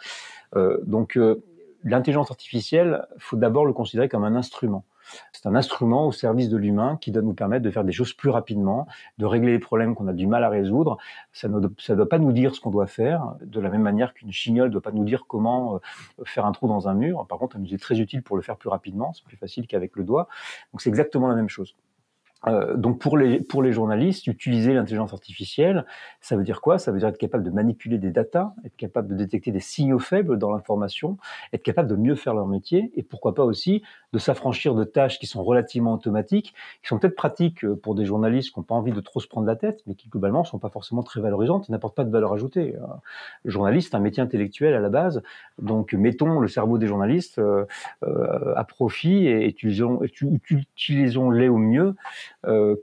[0.56, 1.44] Euh, donc, euh,
[1.84, 4.84] l'intelligence artificielle, faut d'abord le considérer comme un instrument.
[5.32, 8.14] C'est un instrument au service de l'humain qui doit nous permettre de faire des choses
[8.14, 8.86] plus rapidement,
[9.18, 10.98] de régler les problèmes qu'on a du mal à résoudre.
[11.34, 14.14] Ça ne ça doit pas nous dire ce qu'on doit faire, de la même manière
[14.14, 15.80] qu'une chignole ne doit pas nous dire comment
[16.26, 17.26] faire un trou dans un mur.
[17.28, 19.12] Par contre, elle nous est très utile pour le faire plus rapidement.
[19.14, 20.28] C'est plus facile qu'avec le doigt.
[20.74, 21.76] Donc, c'est exactement la même chose.
[22.48, 25.86] Euh, donc pour les pour les journalistes, utiliser l'intelligence artificielle,
[26.22, 26.80] ça veut dire quoi?
[26.80, 30.00] Ça veut dire être capable de manipuler des datas, être capable de détecter des signaux
[30.00, 31.18] faibles dans l'information,
[31.52, 35.20] être capable de mieux faire leur métier et pourquoi pas aussi de s'affranchir de tâches
[35.20, 38.76] qui sont relativement automatiques, qui sont peut-être pratiques euh, pour des journalistes qui n'ont pas
[38.76, 41.70] envie de trop se prendre la tête, mais qui globalement sont pas forcément très valorisantes
[41.70, 42.76] et n'apportent pas de valeur ajoutée.
[42.76, 42.86] Euh,
[43.44, 45.22] le journaliste, c'est un métier intellectuel à la base,
[45.62, 47.66] donc mettons le cerveau des journalistes euh,
[48.56, 51.96] à profit et utilisons utilisons-les au mieux euh,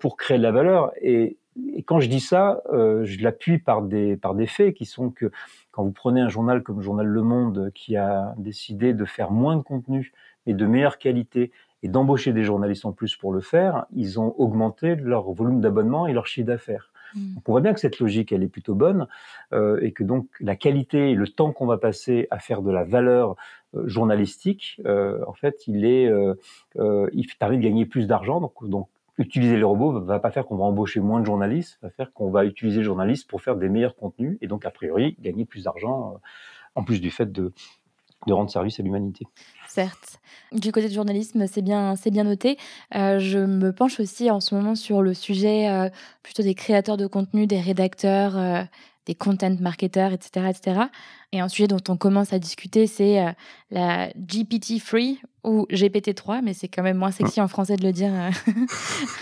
[0.01, 0.92] pour créer de la valeur.
[1.01, 1.38] Et,
[1.87, 5.31] quand je dis ça, euh, je l'appuie par des, par des faits qui sont que
[5.71, 9.31] quand vous prenez un journal comme le journal Le Monde qui a décidé de faire
[9.31, 10.12] moins de contenu
[10.47, 14.35] et de meilleure qualité et d'embaucher des journalistes en plus pour le faire, ils ont
[14.38, 16.90] augmenté leur volume d'abonnement et leur chiffre d'affaires.
[17.14, 17.37] Mmh.
[17.47, 19.07] on voit bien que cette logique, elle est plutôt bonne
[19.53, 22.73] euh, et que donc la qualité et le temps qu'on va passer à faire de
[22.73, 23.37] la valeur
[23.77, 26.35] euh, journalistique, euh, en fait, il est, euh,
[26.79, 28.40] euh il permet de gagner plus d'argent.
[28.40, 31.90] Donc, donc utiliser les robots va pas faire qu'on va embaucher moins de journalistes, va
[31.90, 35.16] faire qu'on va utiliser les journalistes pour faire des meilleurs contenus et donc a priori
[35.20, 36.18] gagner plus d'argent euh,
[36.74, 37.52] en plus du fait de,
[38.29, 39.24] rendre service à l'humanité.
[39.68, 40.18] Certes.
[40.50, 42.59] Du côté du journalisme, c'est bien, c'est bien noté.
[42.96, 45.88] Euh, je me penche aussi en ce moment sur le sujet euh,
[46.24, 48.66] plutôt des créateurs de contenu, des rédacteurs,
[49.07, 50.81] des content marketers, etc., etc.
[51.33, 53.31] Et un sujet dont on commence à discuter, c'est euh,
[53.71, 58.12] la GPT-3 ou GPT-3, mais c'est quand même moins sexy en français de le dire.
[58.12, 58.31] Euh.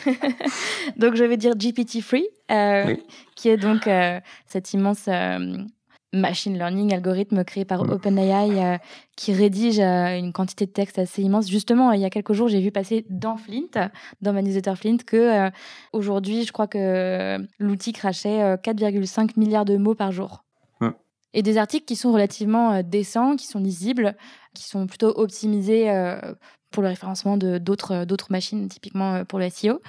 [0.97, 2.97] donc je vais dire GPT-3, euh,
[3.37, 3.89] qui est donc
[4.47, 5.09] cette immense
[6.15, 8.79] machine learning, algorithme créé par OpenAI
[9.17, 11.49] qui rédige une quantité de texte assez immense.
[11.49, 13.91] Justement, il y a quelques jours, j'ai vu passer dans Flint,
[14.23, 15.51] dans ma newsletter Flint, que
[15.93, 20.45] aujourd'hui, je crois que l'outil crachait 4,5 milliards de mots par jour.
[20.81, 20.95] Hum.
[21.33, 24.17] Et des articles qui sont relativement décents, qui sont lisibles,
[24.55, 25.91] qui sont plutôt optimisés
[26.75, 29.81] pour le référencement d'autres d'autres machines, typiquement euh, pour le SEO.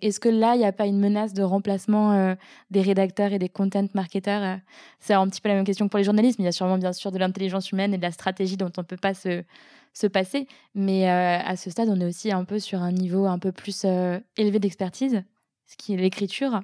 [0.00, 2.34] Est-ce que là, il n'y a pas une menace de remplacement euh,
[2.70, 4.56] des rédacteurs et des content marketeurs euh?
[5.00, 6.52] C'est un petit peu la même question que pour les journalistes, mais il y a
[6.52, 9.12] sûrement bien sûr de l'intelligence humaine et de la stratégie dont on ne peut pas
[9.12, 9.44] se,
[9.92, 10.48] se passer.
[10.74, 13.84] Mais à ce stade, on est aussi un peu sur un niveau un peu plus
[13.84, 15.22] élevé d'expertise,
[15.66, 16.60] ce qui est l'écriture.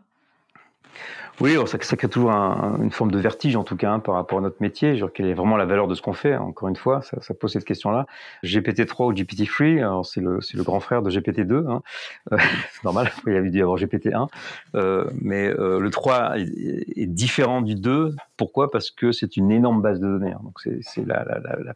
[1.39, 4.41] Oui, ça, crée toujours une forme de vertige en tout cas hein, par rapport à
[4.41, 4.99] notre métier.
[5.13, 7.67] Quelle est vraiment la valeur de ce qu'on fait Encore une fois, ça, pose cette
[7.67, 8.07] question-là.
[8.43, 11.69] GPT-3 ou GPT-3, c'est le, grand frère de GPT-2.
[11.69, 11.83] Hein.
[12.33, 12.39] Euh,
[12.73, 14.29] c'est normal, il y avait dû y avoir GPT-1.
[14.75, 18.17] Euh, mais euh, le 3 est, différent du 2.
[18.37, 18.71] Pourquoi?
[18.71, 20.33] Parce que c'est une énorme base de données.
[20.33, 20.41] Hein.
[20.43, 21.25] Donc c'est la,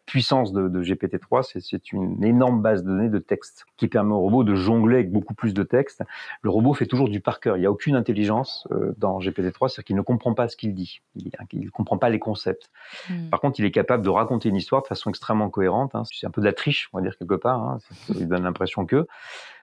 [0.07, 4.21] puissance de, de GPT-3, c'est une énorme base de données de texte qui permet au
[4.21, 6.03] robot de jongler avec beaucoup plus de texte.
[6.43, 7.57] Le robot fait toujours du par cœur.
[7.57, 10.75] Il n'y a aucune intelligence euh, dans GPT-3 c'est-à-dire qu'il ne comprend pas ce qu'il
[10.75, 12.71] dit, il ne comprend pas les concepts.
[13.09, 13.29] Hmm.
[13.31, 15.95] Par contre, il est capable de raconter une histoire de façon extrêmement cohérente.
[15.95, 16.03] Hein.
[16.13, 17.61] C'est un peu de la triche, on va dire quelque part.
[17.61, 17.79] Hein.
[18.07, 19.07] Ça lui donne l'impression que.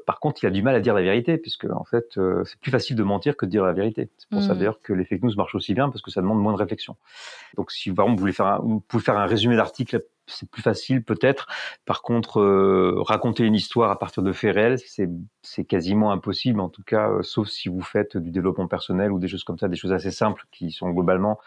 [0.05, 2.57] Par contre, il a du mal à dire la vérité, puisque en fait, euh, c'est
[2.61, 4.09] plus facile de mentir que de dire la vérité.
[4.17, 4.57] C'est pour ça hmm.
[4.57, 6.95] d'ailleurs que les fake news marchent aussi bien, parce que ça demande moins de réflexion.
[7.57, 10.49] Donc, si par exemple, vous voulez faire un, vous pouvez faire un résumé d'article c'est
[10.49, 11.47] plus facile peut-être.
[11.85, 14.77] Par contre, euh, raconter une histoire à partir de faits réels,
[15.41, 19.19] c'est quasiment impossible, en tout cas, euh, sauf si vous faites du développement personnel ou
[19.19, 21.39] des choses comme ça, des choses assez simples qui sont globalement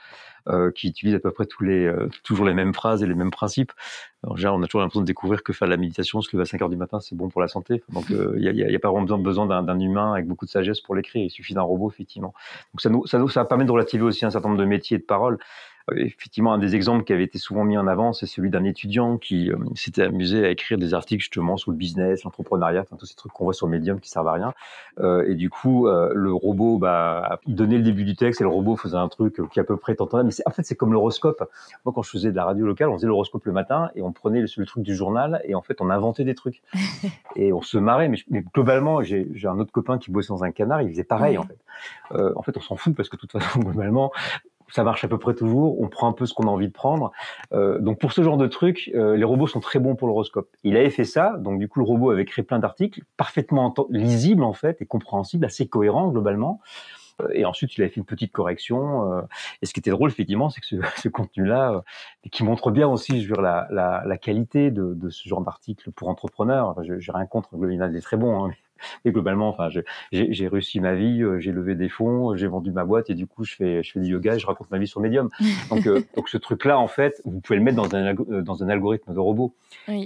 [0.48, 1.92] euh, qui utilisent à peu près tous les,
[2.24, 3.72] toujours les mêmes phrases et les mêmes principes.
[4.26, 6.42] En général, on a toujours l'impression de découvrir que faire de la méditation, se lever
[6.42, 7.82] à 5 heures du matin, c'est bon pour la santé.
[7.90, 10.80] Donc, il n'y a, y a, pas vraiment besoin d'un humain avec beaucoup de sagesse
[10.80, 11.22] pour l'écrire.
[11.24, 12.34] Il suffit d'un robot, effectivement.
[12.72, 14.96] Donc, ça nous, ça nous, ça permet de relativiser aussi un certain nombre de métiers
[14.96, 15.38] et de paroles
[15.96, 19.18] effectivement, un des exemples qui avait été souvent mis en avant, c'est celui d'un étudiant
[19.18, 23.14] qui euh, s'était amusé à écrire des articles justement sur le business, l'entrepreneuriat, tous ces
[23.14, 24.54] trucs qu'on voit sur Medium qui servent à rien.
[24.98, 28.44] Euh, et du coup, euh, le robot, bah, il donnait le début du texte et
[28.44, 30.24] le robot faisait un truc qui à peu près t'entendait.
[30.24, 31.48] Mais en fait, c'est comme l'horoscope.
[31.84, 34.12] Moi, quand je faisais de la radio locale, on faisait l'horoscope le matin et on
[34.12, 36.62] prenait le, truc du journal et en fait, on inventait des trucs.
[37.36, 38.08] et on se marrait.
[38.08, 41.44] Mais, globalement, j'ai un autre copain qui bossait dans un canard, il faisait pareil en
[41.44, 41.58] fait.
[42.12, 44.12] en fait, on s'en fout parce que de toute façon, globalement,
[44.72, 45.80] ça marche à peu près toujours.
[45.80, 47.12] On prend un peu ce qu'on a envie de prendre.
[47.52, 50.48] Euh, donc pour ce genre de truc, euh, les robots sont très bons pour l'horoscope.
[50.64, 54.44] Il avait fait ça, donc du coup le robot avait créé plein d'articles parfaitement lisibles
[54.44, 56.60] en fait et compréhensibles, assez cohérents globalement.
[57.20, 59.12] Euh, et ensuite, il avait fait une petite correction.
[59.12, 59.22] Euh,
[59.62, 61.80] et ce qui était drôle, effectivement, c'est que ce, ce contenu-là, euh,
[62.30, 65.42] qui montre bien aussi, je veux dire, la, la, la qualité de, de, ce genre
[65.42, 66.68] d'article pour entrepreneurs.
[66.68, 68.50] Enfin, j'ai rien contre, il est très bon, hein,
[69.04, 69.68] et globalement, enfin,
[70.12, 73.26] j'ai réussi ma vie, euh, j'ai levé des fonds, j'ai vendu ma boîte et du
[73.26, 75.28] coup, je fais, je fais du yoga et je raconte ma vie sur Medium.
[75.70, 78.62] Donc, euh, donc ce truc-là, en fait, vous pouvez le mettre dans un, euh, dans
[78.62, 79.54] un algorithme de robot.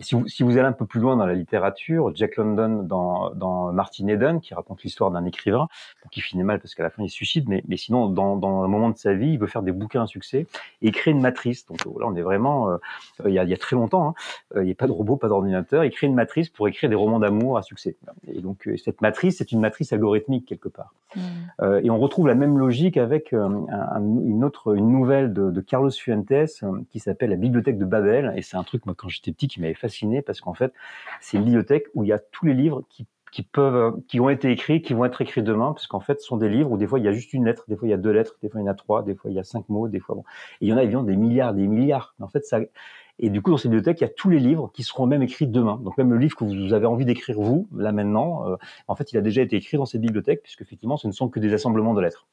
[0.02, 3.30] Si, vous, si vous allez un peu plus loin dans la littérature, Jack London dans,
[3.30, 5.68] dans Martin Eden, qui raconte l'histoire d'un écrivain,
[6.10, 8.62] qui finit mal parce qu'à la fin il se suicide, mais, mais sinon, dans, dans
[8.62, 10.46] un moment de sa vie, il veut faire des bouquins à succès
[10.82, 11.66] et il crée une matrice.
[11.66, 12.78] Donc là, on est vraiment,
[13.26, 14.14] il, y a, il y a très longtemps, hein,
[14.56, 16.96] il n'y a pas de robot, pas d'ordinateur, il crée une matrice pour écrire des
[16.96, 17.96] romans d'amour à succès.
[18.28, 20.94] Et donc, cette matrice, c'est une matrice algorithmique quelque part.
[21.14, 21.20] Mm.
[21.62, 23.48] Euh, et on retrouve la même logique avec euh,
[23.98, 28.32] une autre, une nouvelle de, Carlos Fuentes euh, qui s'appelle la bibliothèque de Babel.
[28.36, 30.72] Et c'est un truc, moi, quand j'étais petit, qui m'avait fasciné parce qu'en fait,
[31.20, 34.28] c'est une bibliothèque où il y a tous les livres qui qui peuvent, qui ont
[34.28, 36.76] été écrits, qui vont être écrits demain, parce qu'en fait, ce sont des livres où
[36.76, 38.36] des fois il y a juste une lettre, des fois il y a deux lettres,
[38.44, 39.98] des fois il y en a trois, des fois il y a cinq mots, des
[39.98, 40.22] fois bon.
[40.60, 42.14] Et il y en a évidemment des milliards, des milliards.
[42.20, 42.60] Mais en fait, ça,
[43.18, 45.22] et du coup, dans cette bibliothèque, il y a tous les livres qui seront même
[45.22, 45.80] écrits demain.
[45.82, 48.56] Donc même le livre que vous avez envie d'écrire vous, là maintenant, euh,
[48.88, 51.28] en fait, il a déjà été écrit dans cette bibliothèque, puisque effectivement, ce ne sont
[51.28, 52.26] que des assemblements de lettres.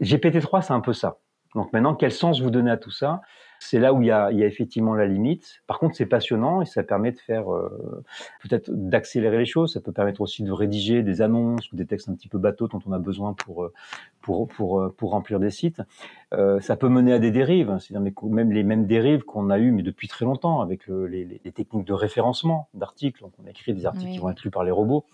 [0.00, 1.18] GPT-3, c'est un peu ça.
[1.54, 3.20] Donc maintenant, quel sens vous donnez à tout ça?
[3.58, 5.62] C'est là où il y, a, il y a, effectivement la limite.
[5.66, 8.04] Par contre, c'est passionnant et ça permet de faire euh,
[8.42, 9.72] peut-être d'accélérer les choses.
[9.72, 12.68] Ça peut permettre aussi de rédiger des annonces ou des textes un petit peu bateaux
[12.68, 13.72] dont on a besoin pour euh,
[14.20, 15.82] pour pour euh, pour remplir des sites.
[16.34, 17.78] Euh, ça peut mener à des dérives, hein.
[17.78, 21.24] c'est-à-dire même les mêmes dérives qu'on a eues mais depuis très longtemps avec le, les,
[21.24, 23.20] les, techniques de référencement d'articles.
[23.22, 25.04] Donc on a écrit des articles qui vont être lus par les robots.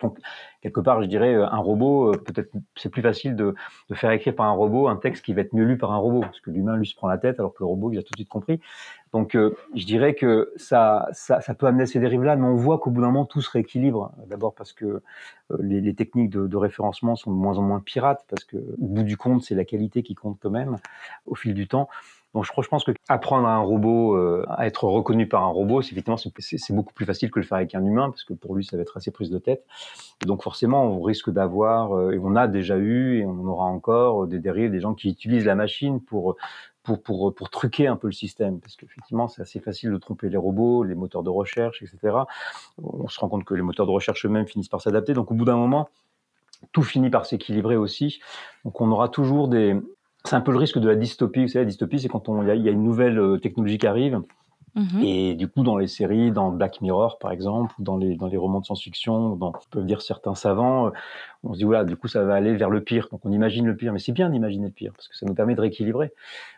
[0.00, 0.18] Donc,
[0.60, 3.54] quelque part, je dirais, euh, un robot, euh, peut-être, c'est plus facile de,
[3.94, 6.20] faire écrire par un robot un texte qui va être mieux lu par un robot,
[6.20, 8.12] parce que l'humain, lui, se prend la tête, alors que le robot, il a tout
[8.12, 8.60] de suite compris.
[9.12, 12.78] Donc, euh, je dirais que ça, ça, peut amener à ces dérives-là, mais on voit
[12.78, 14.12] qu'au bout d'un moment, tout se rééquilibre.
[14.26, 15.02] D'abord parce que
[15.60, 18.86] les, les, techniques de, de, référencement sont de moins en moins pirates, parce que, au
[18.86, 20.76] bout du compte, c'est la qualité qui compte quand même,
[21.26, 21.88] au fil du temps.
[22.34, 25.48] Donc je, je pense que apprendre à un robot euh, à être reconnu par un
[25.48, 28.34] robot, c'est effectivement c'est beaucoup plus facile que le faire avec un humain parce que
[28.34, 29.64] pour lui ça va être assez prise de tête.
[30.26, 34.26] donc forcément on risque d'avoir euh, et on a déjà eu et on aura encore
[34.26, 36.36] des dérives des gens qui utilisent la machine pour
[36.82, 40.30] pour, pour, pour truquer un peu le système, parce qu'effectivement, c'est assez facile de tromper
[40.30, 42.16] les robots, les moteurs de recherche, etc.
[42.82, 45.12] On se rend compte que les moteurs de recherche eux-mêmes finissent par s'adapter.
[45.12, 45.90] Donc, au bout d'un moment,
[46.72, 48.20] tout finit par s'équilibrer aussi.
[48.64, 49.76] Donc, on aura toujours des,
[50.24, 51.42] c'est un peu le risque de la dystopie.
[51.42, 54.20] Vous savez, la dystopie, c'est quand il y, a une nouvelle euh, technologie qui arrive.
[54.74, 55.02] Mhm.
[55.02, 58.26] Et du coup, dans les séries, dans Black Mirror, par exemple, ou dans les, dans
[58.26, 60.90] les romans de science-fiction, dans, peuvent dire certains savants, euh,
[61.44, 63.08] on se dit voilà, du coup ça va aller vers le pire.
[63.10, 65.34] Donc on imagine le pire, mais c'est bien d'imaginer le pire parce que ça nous
[65.34, 66.12] permet de rééquilibrer.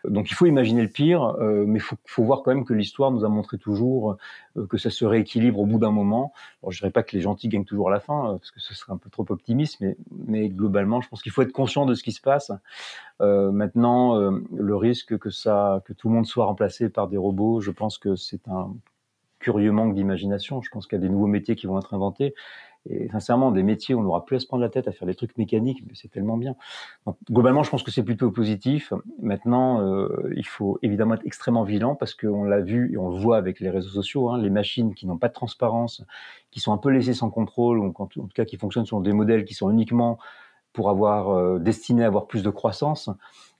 [0.05, 3.11] Donc il faut imaginer le pire, euh, mais faut, faut, voir quand même que l'histoire
[3.11, 4.17] nous a montré toujours
[4.57, 6.33] euh, que ça se rééquilibre au bout d'un moment.
[6.63, 8.59] Alors, je dirais pas que les gentils gagnent toujours à la fin euh, parce que
[8.59, 11.85] ce serait un peu trop optimiste, mais, mais globalement je pense qu'il faut être conscient
[11.85, 12.51] de ce qui se passe.
[13.21, 17.61] Euh, maintenant, le risque que ça, que tout le monde soit remplacé par des robots,
[17.61, 18.73] je pense que c'est un
[19.41, 20.61] curieux manque d'imagination.
[20.61, 22.33] Je pense qu'il y a des nouveaux métiers qui vont être inventés.
[22.89, 25.13] Et sincèrement, des métiers on n'aura plus à se prendre la tête à faire des
[25.13, 26.55] trucs mécaniques, mais c'est tellement bien.
[27.05, 28.91] Donc, globalement, je pense que c'est plutôt positif.
[29.21, 33.17] Maintenant, euh, il faut évidemment être extrêmement vigilant parce qu'on l'a vu et on le
[33.17, 36.03] voit avec les réseaux sociaux, hein, les machines qui n'ont pas de transparence,
[36.49, 39.13] qui sont un peu laissées sans contrôle, ou en tout cas qui fonctionnent sur des
[39.13, 40.17] modèles qui sont uniquement
[40.73, 43.09] pour avoir euh, destiné à avoir plus de croissance,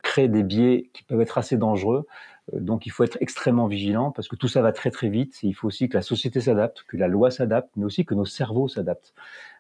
[0.01, 2.07] créent des biais qui peuvent être assez dangereux.
[2.54, 5.39] Euh, donc il faut être extrêmement vigilant parce que tout ça va très très vite.
[5.43, 8.25] il faut aussi que la société s'adapte, que la loi s'adapte, mais aussi que nos
[8.25, 9.13] cerveaux s'adaptent.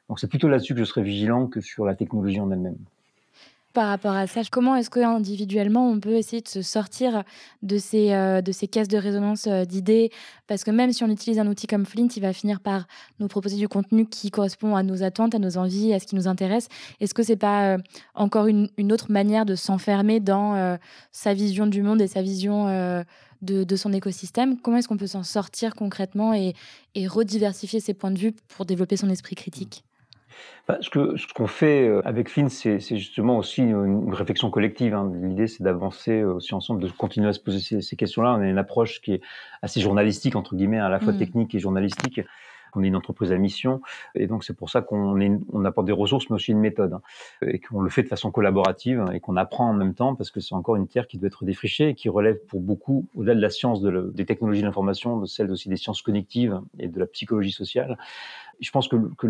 [0.09, 2.77] Donc c'est plutôt là-dessus que je serai vigilant que sur la technologie en elle-même
[3.73, 4.41] par rapport à ça.
[4.51, 7.23] Comment est-ce qu'individuellement, on peut essayer de se sortir
[7.61, 10.11] de ces, euh, de ces caisses de résonance euh, d'idées?
[10.47, 12.87] Parce que même si on utilise un outil comme Flint, il va finir par
[13.19, 16.15] nous proposer du contenu qui correspond à nos attentes, à nos envies, à ce qui
[16.15, 16.67] nous intéresse.
[16.99, 17.77] Est-ce que c'est pas euh,
[18.15, 20.77] encore une, autre manière de s'enfermer dans
[21.11, 22.65] sa vision du monde et sa vision
[23.41, 24.59] de, de, son écosystème?
[24.59, 26.53] Comment est-ce qu'on peut s'en sortir concrètement et,
[26.95, 29.85] et rediversifier ses points de vue pour développer son esprit critique?
[30.79, 34.93] Ce qu'on ce qu'on fait euh, avec Fin, c'est justement aussi une, réflexion collective.
[34.93, 35.11] Hein.
[35.21, 38.35] L'idée, c'est d'avancer aussi ensemble, de continuer à se poser ces, ces questions-là.
[38.37, 39.21] On a une approche qui est
[39.61, 41.17] assez journalistique, entre guillemets, à la fois mmh.
[41.17, 42.21] technique et journalistique.
[42.75, 43.81] On est une entreprise à mission,
[44.15, 45.19] et donc c'est pour ça qu'on
[45.51, 47.01] on apporte des ressources, mais aussi une méthode, hein,
[47.41, 50.39] et qu'on le fait de façon collaborative, et qu'on apprend en même temps, parce que
[50.39, 53.41] c'est encore une terre qui doit être défrichée, et qui relève pour beaucoup, au-delà de
[53.41, 56.99] la science de des technologies de l'information, de celle aussi des sciences cognitives et de
[56.99, 57.97] la psychologie sociale
[58.61, 59.27] je pense que, que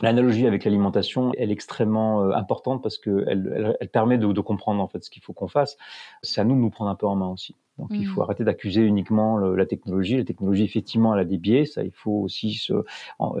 [0.00, 4.40] l'analogie avec l'alimentation, elle est extrêmement euh, importante parce qu'elle elle, elle, permet de, de,
[4.40, 5.76] comprendre en fait ce qu'il faut qu'on fasse.
[6.22, 7.56] C'est à nous de nous prendre un peu en main aussi.
[7.78, 8.24] Donc il faut mmh.
[8.24, 10.16] arrêter d'accuser uniquement la technologie.
[10.16, 11.64] La technologie, effectivement, elle a des biais.
[11.64, 12.72] Ça, il faut aussi se,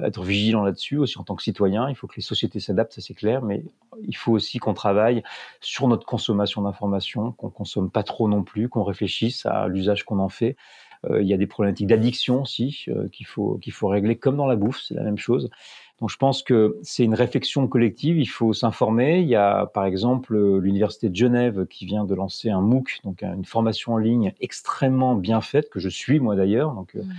[0.04, 1.88] être vigilant là-dessus, aussi en tant que citoyen.
[1.88, 3.42] Il faut que les sociétés s'adaptent, ça c'est clair.
[3.42, 3.64] Mais
[4.06, 5.24] il faut aussi qu'on travaille
[5.60, 10.20] sur notre consommation d'informations, qu'on consomme pas trop non plus, qu'on réfléchisse à l'usage qu'on
[10.20, 10.56] en fait.
[11.06, 14.36] Euh, il y a des problématiques d'addiction aussi euh, qu'il faut qu'il faut régler, comme
[14.36, 15.50] dans la bouffe, c'est la même chose.
[16.00, 19.20] Donc je pense que c'est une réflexion collective, il faut s'informer.
[19.20, 23.22] Il y a par exemple l'Université de Genève qui vient de lancer un MOOC, donc
[23.22, 27.14] une formation en ligne extrêmement bien faite, que je suis moi d'ailleurs, donc euh, mhm.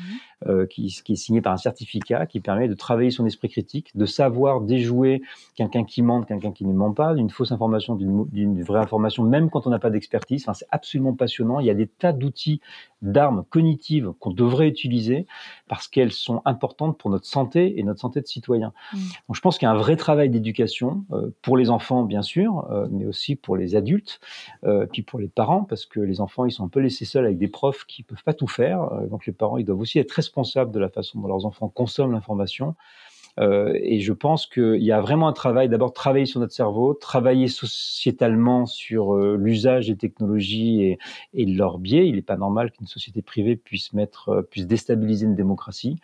[0.47, 3.91] Euh, qui, qui, est signé par un certificat qui permet de travailler son esprit critique,
[3.93, 5.21] de savoir déjouer
[5.53, 9.49] quelqu'un qui ment, quelqu'un qui ne ment pas, d'une fausse information, d'une vraie information, même
[9.49, 10.43] quand on n'a pas d'expertise.
[10.43, 11.59] Enfin, c'est absolument passionnant.
[11.59, 12.61] Il y a des tas d'outils,
[13.01, 15.27] d'armes cognitives qu'on devrait utiliser
[15.67, 18.68] parce qu'elles sont importantes pour notre santé et notre santé de citoyen.
[18.93, 18.97] Mmh.
[19.27, 22.21] Donc, je pense qu'il y a un vrai travail d'éducation euh, pour les enfants, bien
[22.21, 24.19] sûr, euh, mais aussi pour les adultes,
[24.63, 27.25] euh, puis pour les parents, parce que les enfants, ils sont un peu laissés seuls
[27.25, 28.89] avec des profs qui peuvent pas tout faire.
[29.09, 32.11] Donc, les parents, ils doivent aussi être responsables de la façon dont leurs enfants consomment
[32.11, 32.75] l'information.
[33.39, 36.93] Euh, et je pense qu'il y a vraiment un travail, d'abord travailler sur notre cerveau,
[36.93, 40.99] travailler sociétalement sur euh, l'usage des technologies et,
[41.33, 42.07] et leur biais.
[42.07, 45.97] Il n'est pas normal qu'une société privée puisse mettre, euh, puisse déstabiliser une démocratie.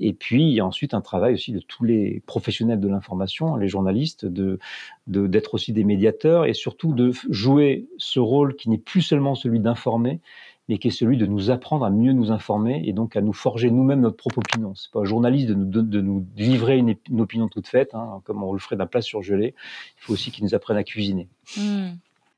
[0.00, 3.56] Et puis il y a ensuite un travail aussi de tous les professionnels de l'information,
[3.56, 4.58] les journalistes, de
[5.06, 9.60] d'être aussi des médiateurs et surtout de jouer ce rôle qui n'est plus seulement celui
[9.60, 10.20] d'informer,
[10.68, 13.32] mais qui est celui de nous apprendre à mieux nous informer et donc à nous
[13.32, 14.74] forger nous-mêmes notre propre opinion.
[14.74, 18.42] C'est pas un journaliste de nous, de, nous livrer une, opinion toute faite, hein, comme
[18.42, 19.54] on le ferait d'un plat surgelé.
[19.98, 21.28] Il faut aussi qu'ils nous apprennent à cuisiner.
[21.56, 21.92] Hmm.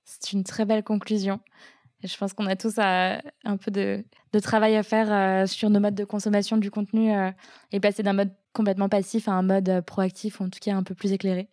[0.04, 1.40] C'est une très belle conclusion.
[2.02, 4.04] je pense qu'on a tous euh, un peu de,
[4.40, 7.30] travail à faire euh, sur nos modes de consommation du contenu euh,
[7.72, 10.82] et passer d'un mode complètement passif à un mode proactif, ou en tout cas un
[10.82, 11.48] peu plus éclairé.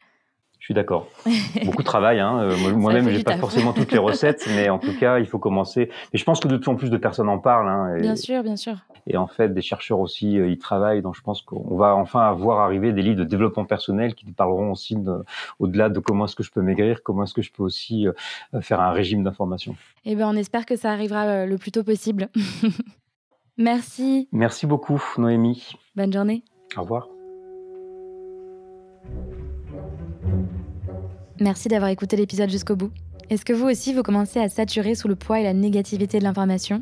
[0.59, 1.07] Je suis d'accord.
[1.65, 2.19] Beaucoup de travail.
[2.19, 2.39] Hein.
[2.39, 5.89] Euh, moi-même, j'ai pas forcément toutes les recettes, mais en tout cas, il faut commencer.
[6.11, 7.67] Mais je pense que de plus en plus de personnes en parlent.
[7.67, 8.77] Hein, et, bien sûr, bien sûr.
[9.07, 11.01] Et en fait, des chercheurs aussi euh, y travaillent.
[11.01, 14.71] Donc, je pense qu'on va enfin voir arriver des livres de développement personnel qui parleront
[14.71, 15.23] aussi de,
[15.59, 18.61] au-delà de comment est-ce que je peux maigrir, comment est-ce que je peux aussi euh,
[18.61, 19.75] faire un régime d'information.
[20.05, 22.29] Eh ben, on espère que ça arrivera le plus tôt possible.
[23.57, 24.27] Merci.
[24.31, 25.71] Merci beaucoup, Noémie.
[25.95, 26.43] Bonne journée.
[26.75, 27.14] Au revoir.
[31.41, 32.91] Merci d'avoir écouté l'épisode jusqu'au bout.
[33.29, 36.23] Est-ce que vous aussi, vous commencez à saturer sous le poids et la négativité de
[36.23, 36.81] l'information?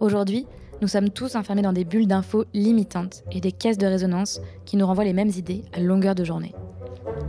[0.00, 0.46] Aujourd'hui,
[0.80, 4.76] nous sommes tous enfermés dans des bulles d'infos limitantes et des caisses de résonance qui
[4.76, 6.56] nous renvoient les mêmes idées à longueur de journée.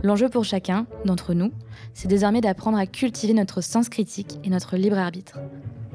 [0.02, 1.52] L'enjeu pour chacun d'entre nous,
[1.92, 5.38] c'est désormais d'apprendre à cultiver notre sens critique et notre libre arbitre,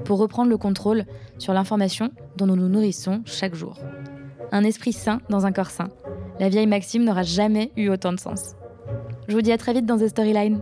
[0.06, 1.04] pour reprendre le contrôle
[1.38, 3.78] sur l'information dont nous nous nourrissons chaque jour.
[4.54, 5.89] Un esprit sain dans un corps sain.
[6.39, 8.56] La vieille maxime n'aura jamais eu autant de sens.
[9.29, 10.59] Je vous dis à très vite dans The Storyline.